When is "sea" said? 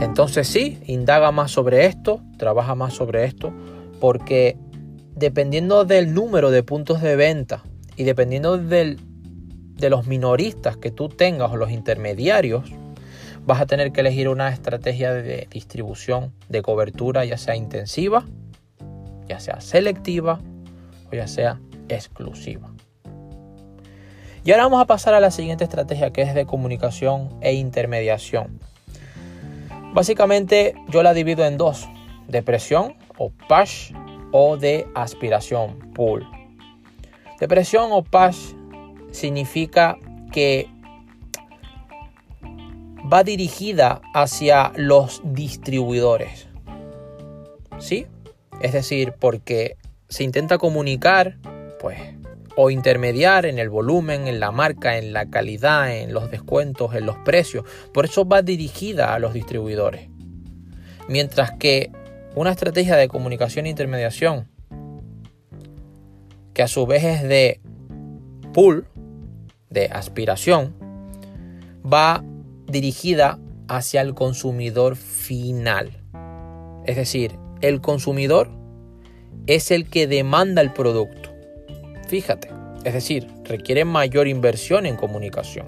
17.38-17.56, 19.40-19.60, 21.26-21.58